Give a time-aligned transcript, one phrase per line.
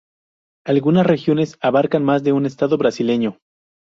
[0.65, 3.37] Algunas regiones abarcan más de un estado brasileño.